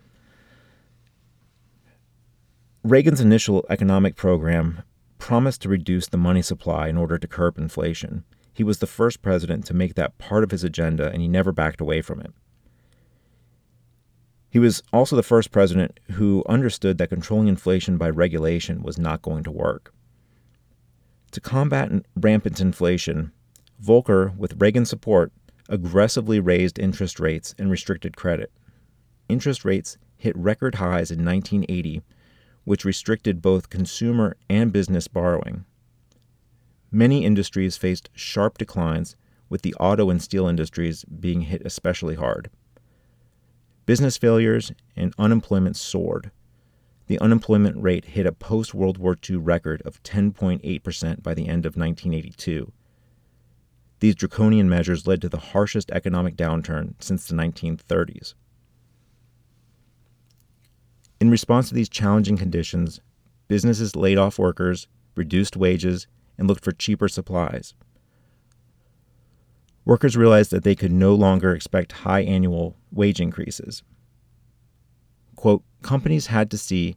[2.83, 4.83] Reagan's initial economic program
[5.19, 8.25] promised to reduce the money supply in order to curb inflation.
[8.57, 11.53] He was the first president to make that part of his agenda, and he never
[11.53, 12.33] backed away from it.
[14.49, 19.21] He was also the first president who understood that controlling inflation by regulation was not
[19.21, 19.93] going to work.
[21.33, 23.33] To combat rampant inflation,
[23.85, 25.33] Volcker, with Reagan's support,
[25.69, 28.51] aggressively raised interest rates and restricted credit.
[29.29, 32.03] Interest rates hit record highs in 1980
[32.65, 35.65] which restricted both consumer and business borrowing.
[36.91, 39.17] Many industries faced sharp declines,
[39.49, 42.51] with the auto and steel industries being hit especially hard.
[43.87, 46.31] Business failures and unemployment soared.
[47.07, 51.65] The unemployment rate hit a post World War II record of 10.8% by the end
[51.67, 52.73] of 1982.
[54.01, 58.35] These draconian measures led to the harshest economic downturn since the 1930s.
[61.21, 63.01] In response to these challenging conditions,
[63.49, 66.07] businesses laid off workers, reduced wages,
[66.39, 67.75] and looked for cheaper supplies.
[69.85, 73.83] Workers realized that they could no longer expect high annual wage increases.
[75.37, 76.97] Quote, companies had to see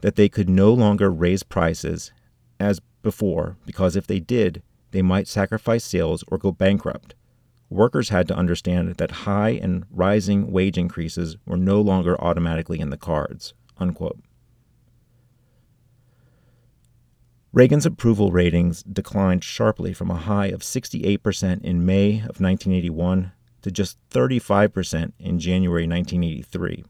[0.00, 2.12] that they could no longer raise prices
[2.58, 4.62] as before because if they did,
[4.92, 7.14] they might sacrifice sales or go bankrupt
[7.70, 12.90] workers had to understand that high and rising wage increases were no longer automatically in
[12.90, 13.54] the cards.
[13.78, 14.18] Unquote.
[17.52, 23.32] Reagan's approval ratings declined sharply from a high of 68% in May of 1981
[23.62, 26.84] to just 35% in January 1983.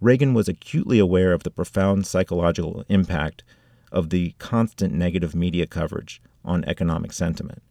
[0.00, 3.44] Reagan was acutely aware of the profound psychological impact
[3.92, 7.62] of the constant negative media coverage on economic sentiment.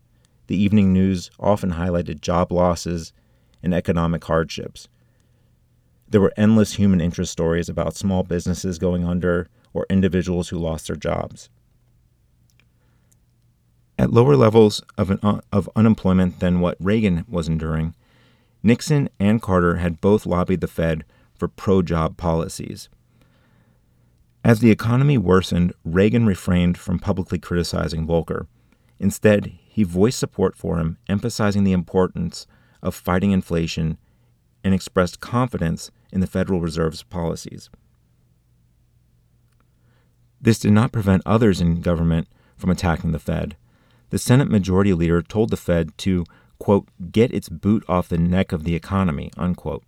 [0.48, 3.12] The evening news often highlighted job losses
[3.62, 4.88] and economic hardships.
[6.08, 10.88] There were endless human interest stories about small businesses going under or individuals who lost
[10.88, 11.50] their jobs.
[13.98, 15.12] At lower levels of,
[15.52, 17.94] of unemployment than what Reagan was enduring,
[18.64, 21.04] Nixon and Carter had both lobbied the Fed
[21.34, 22.90] for pro job policies.
[24.44, 28.48] As the economy worsened, Reagan refrained from publicly criticizing Volcker.
[29.00, 32.48] Instead, he voiced support for him, emphasizing the importance
[32.82, 33.98] of fighting inflation
[34.64, 37.70] and expressed confidence in the Federal Reserve's policies.
[40.42, 42.28] This did not prevent others in government
[42.58, 43.56] from attacking the Fed.
[44.10, 46.26] The Senate Majority Leader told the Fed to,
[46.60, 49.84] quote, get its boot off the neck of the economy, unquote.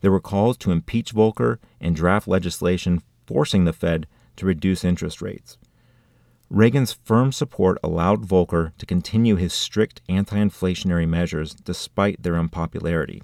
[0.00, 5.20] There were calls to impeach Volcker and draft legislation forcing the Fed to reduce interest
[5.20, 5.58] rates.
[6.48, 13.22] Reagan's firm support allowed Volcker to continue his strict anti inflationary measures despite their unpopularity.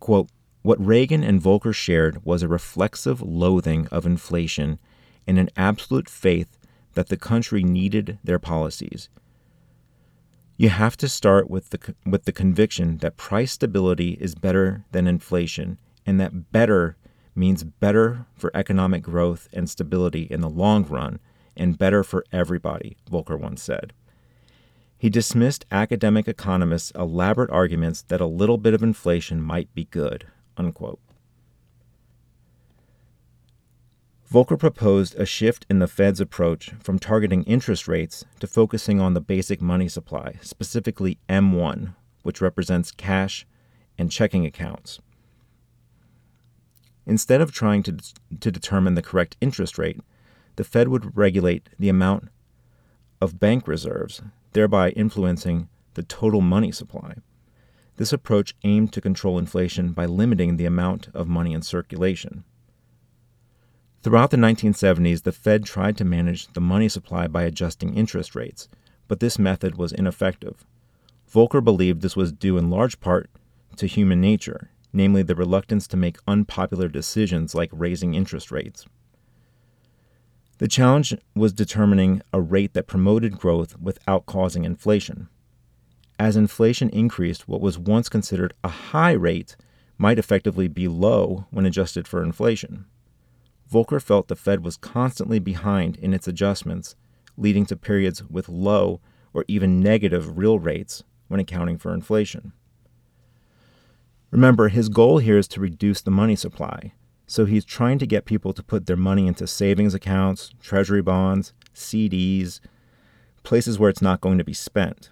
[0.00, 0.30] Quote,
[0.66, 4.80] what Reagan and Volcker shared was a reflexive loathing of inflation
[5.24, 6.58] and an absolute faith
[6.94, 9.08] that the country needed their policies.
[10.56, 15.06] You have to start with the, with the conviction that price stability is better than
[15.06, 16.96] inflation and that better
[17.36, 21.20] means better for economic growth and stability in the long run
[21.56, 23.92] and better for everybody, Volcker once said.
[24.98, 30.26] He dismissed academic economists' elaborate arguments that a little bit of inflation might be good.
[30.56, 31.00] Unquote.
[34.32, 39.14] Volcker proposed a shift in the Fed's approach from targeting interest rates to focusing on
[39.14, 43.46] the basic money supply, specifically M1, which represents cash
[43.96, 44.98] and checking accounts.
[47.06, 47.96] Instead of trying to,
[48.40, 50.00] to determine the correct interest rate,
[50.56, 52.28] the Fed would regulate the amount
[53.20, 57.14] of bank reserves, thereby influencing the total money supply.
[57.96, 62.44] This approach aimed to control inflation by limiting the amount of money in circulation.
[64.02, 68.68] Throughout the 1970s, the Fed tried to manage the money supply by adjusting interest rates,
[69.08, 70.64] but this method was ineffective.
[71.32, 73.30] Volcker believed this was due in large part
[73.76, 78.86] to human nature, namely the reluctance to make unpopular decisions like raising interest rates.
[80.58, 85.28] The challenge was determining a rate that promoted growth without causing inflation.
[86.18, 89.56] As inflation increased, what was once considered a high rate
[89.98, 92.86] might effectively be low when adjusted for inflation.
[93.70, 96.94] Volcker felt the Fed was constantly behind in its adjustments,
[97.36, 99.00] leading to periods with low
[99.34, 102.52] or even negative real rates when accounting for inflation.
[104.30, 106.92] Remember, his goal here is to reduce the money supply,
[107.26, 111.52] so he's trying to get people to put their money into savings accounts, treasury bonds,
[111.74, 112.60] CDs,
[113.42, 115.10] places where it's not going to be spent.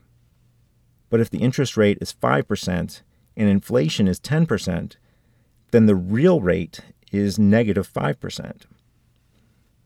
[1.14, 3.02] But if the interest rate is 5%
[3.36, 4.96] and inflation is 10%,
[5.70, 6.80] then the real rate
[7.12, 8.62] is negative 5%.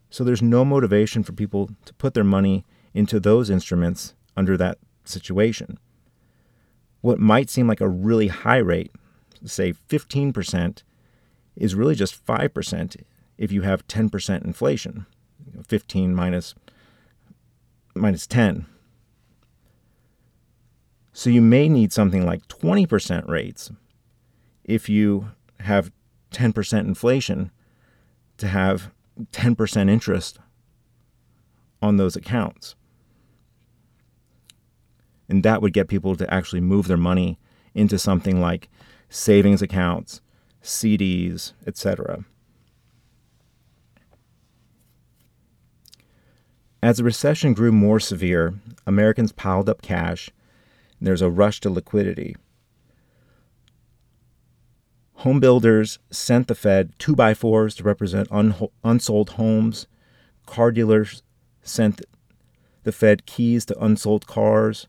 [0.08, 2.64] So there's no motivation for people to put their money
[2.94, 5.78] into those instruments under that situation.
[7.02, 8.92] What might seem like a really high rate,
[9.44, 10.82] say 15%,
[11.56, 13.02] is really just 5%
[13.36, 15.04] if you have 10% inflation.
[15.66, 16.54] 15 minus,
[17.94, 18.64] minus 10.
[21.18, 23.72] So you may need something like 20% rates
[24.62, 25.90] if you have
[26.30, 27.50] 10% inflation
[28.36, 28.92] to have
[29.32, 30.38] 10% interest
[31.82, 32.76] on those accounts.
[35.28, 37.36] And that would get people to actually move their money
[37.74, 38.68] into something like
[39.10, 40.20] savings accounts,
[40.62, 42.26] CDs, etc.
[46.80, 48.54] As the recession grew more severe,
[48.86, 50.30] Americans piled up cash.
[51.00, 52.36] There's a rush to liquidity.
[55.14, 59.86] Home builders sent the Fed two by fours to represent un- unsold homes.
[60.46, 61.22] Car dealers
[61.62, 62.02] sent
[62.84, 64.86] the Fed keys to unsold cars.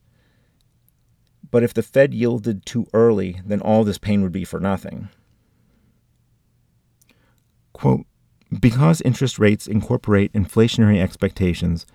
[1.52, 5.10] But if the Fed yielded too early, then all this pain would be for nothing.
[7.74, 8.06] Quote,
[8.60, 11.86] because interest rates incorporate inflationary expectations,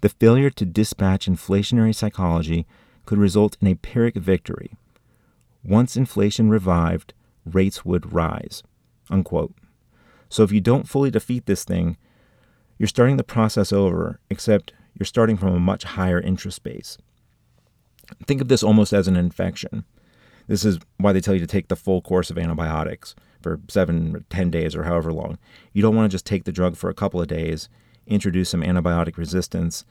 [0.00, 2.66] the failure to dispatch inflationary psychology
[3.08, 4.76] could result in a Pyrrhic victory.
[5.64, 7.14] Once inflation revived,
[7.46, 8.62] rates would rise.
[9.08, 9.54] Unquote.
[10.28, 11.96] So if you don't fully defeat this thing,
[12.76, 16.98] you're starting the process over, except you're starting from a much higher interest base.
[18.26, 19.84] Think of this almost as an infection.
[20.46, 24.16] This is why they tell you to take the full course of antibiotics for seven
[24.16, 25.38] or 10 days or however long.
[25.72, 27.70] You don't want to just take the drug for a couple of days,
[28.06, 29.86] introduce some antibiotic resistance,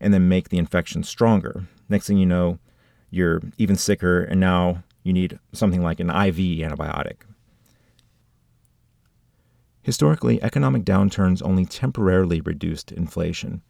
[0.00, 1.66] and then make the infection stronger.
[1.88, 2.58] Next thing you know,
[3.10, 7.22] you're even sicker, and now you need something like an IV antibiotic.
[9.82, 13.62] Historically, economic downturns only temporarily reduced inflation.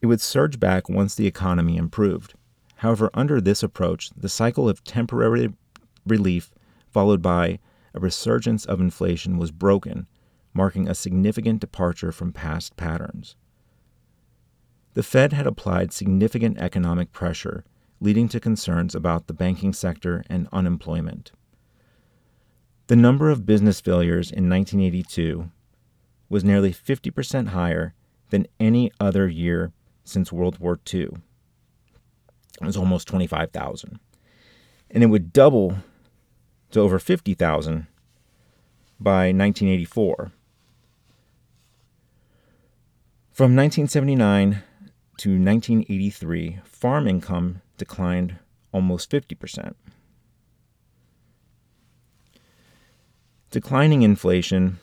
[0.00, 2.34] It would surge back once the economy improved.
[2.76, 5.54] However, under this approach, the cycle of temporary
[6.06, 6.52] relief
[6.90, 7.58] followed by
[7.94, 10.06] a resurgence of inflation was broken,
[10.52, 13.36] marking a significant departure from past patterns.
[14.94, 17.64] The Fed had applied significant economic pressure,
[18.00, 21.32] leading to concerns about the banking sector and unemployment.
[22.86, 25.50] The number of business failures in 1982
[26.28, 27.94] was nearly 50% higher
[28.30, 29.72] than any other year
[30.04, 31.08] since World War II.
[32.60, 33.98] It was almost 25,000.
[34.90, 35.78] And it would double
[36.70, 37.86] to over 50,000
[39.00, 40.32] by 1984.
[43.32, 44.62] From 1979
[45.18, 48.36] to 1983, farm income declined
[48.72, 49.74] almost 50%.
[53.50, 54.78] Declining inflation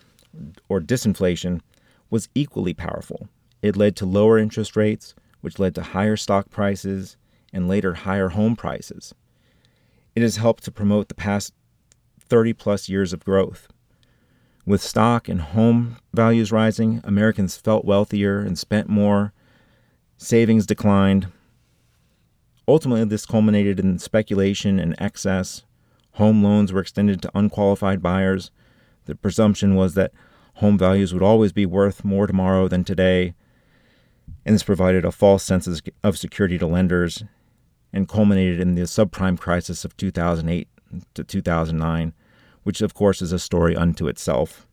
[0.69, 1.59] or disinflation
[2.09, 3.27] was equally powerful.
[3.61, 7.17] It led to lower interest rates, which led to higher stock prices
[7.51, 9.13] and later higher home prices.
[10.15, 11.53] It has helped to promote the past
[12.29, 13.67] 30 plus years of growth.
[14.65, 19.33] With stock and home values rising, Americans felt wealthier and spent more.
[20.23, 21.29] Savings declined.
[22.67, 25.63] Ultimately, this culminated in speculation and excess.
[26.11, 28.51] Home loans were extended to unqualified buyers.
[29.05, 30.11] The presumption was that
[30.57, 33.33] home values would always be worth more tomorrow than today.
[34.45, 35.67] And this provided a false sense
[36.03, 37.23] of security to lenders
[37.91, 40.67] and culminated in the subprime crisis of 2008
[41.15, 42.13] to 2009,
[42.61, 44.67] which of course is a story unto itself.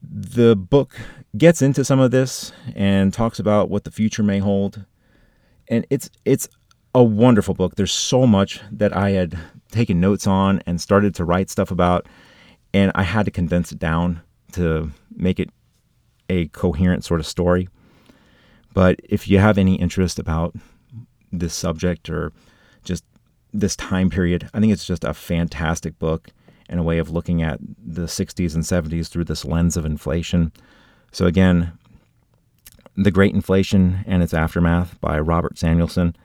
[0.00, 1.00] the book
[1.36, 4.84] gets into some of this and talks about what the future may hold.
[5.68, 6.48] And it's it's
[6.94, 7.76] a wonderful book.
[7.76, 9.38] There's so much that I had
[9.70, 12.06] taken notes on and started to write stuff about,
[12.72, 14.22] and I had to condense it down
[14.52, 15.50] to make it
[16.30, 17.68] a coherent sort of story.
[18.72, 20.54] But if you have any interest about
[21.30, 22.32] this subject or
[22.84, 23.04] just
[23.52, 26.28] this time period, I think it's just a fantastic book
[26.68, 30.52] and a way of looking at the 60s and 70s through this lens of inflation.
[31.12, 31.72] So, again,
[32.96, 36.16] The Great Inflation and Its Aftermath by Robert Samuelson.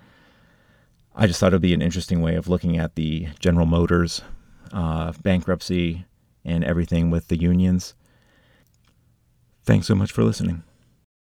[1.15, 4.21] I just thought it would be an interesting way of looking at the General Motors
[4.71, 6.05] uh, bankruptcy
[6.43, 7.93] and everything with the unions.
[9.63, 10.63] Thanks so much for listening.